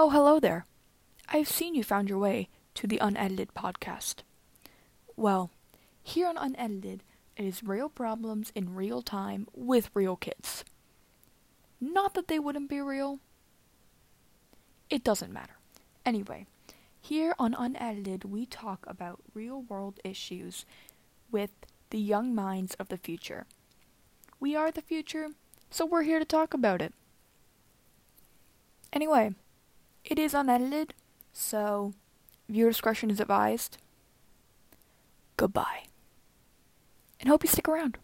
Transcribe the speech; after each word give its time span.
Oh, 0.00 0.10
hello 0.10 0.38
there. 0.38 0.64
I've 1.28 1.48
seen 1.48 1.74
you 1.74 1.82
found 1.82 2.08
your 2.08 2.20
way 2.20 2.48
to 2.74 2.86
the 2.86 2.98
Unedited 2.98 3.52
podcast. 3.52 4.18
Well, 5.16 5.50
here 6.00 6.28
on 6.28 6.36
Unedited, 6.36 7.02
it 7.36 7.44
is 7.44 7.64
real 7.64 7.88
problems 7.88 8.52
in 8.54 8.76
real 8.76 9.02
time 9.02 9.48
with 9.52 9.90
real 9.94 10.14
kids. 10.14 10.64
Not 11.80 12.14
that 12.14 12.28
they 12.28 12.38
wouldn't 12.38 12.70
be 12.70 12.80
real. 12.80 13.18
It 14.88 15.02
doesn't 15.02 15.32
matter. 15.32 15.58
Anyway, 16.06 16.46
here 17.00 17.34
on 17.36 17.56
Unedited, 17.58 18.24
we 18.24 18.46
talk 18.46 18.84
about 18.86 19.18
real 19.34 19.62
world 19.62 19.98
issues 20.04 20.64
with 21.32 21.50
the 21.90 21.98
young 21.98 22.36
minds 22.36 22.74
of 22.74 22.86
the 22.86 22.98
future. 22.98 23.46
We 24.38 24.54
are 24.54 24.70
the 24.70 24.80
future, 24.80 25.30
so 25.72 25.84
we're 25.84 26.02
here 26.02 26.20
to 26.20 26.24
talk 26.24 26.54
about 26.54 26.82
it. 26.82 26.94
Anyway, 28.92 29.34
it 30.08 30.18
is 30.18 30.34
unedited, 30.34 30.94
so 31.32 31.92
viewer 32.48 32.70
discretion 32.70 33.10
is 33.10 33.20
advised. 33.20 33.78
Goodbye. 35.36 35.84
And 37.20 37.28
hope 37.28 37.44
you 37.44 37.50
stick 37.50 37.68
around. 37.68 37.98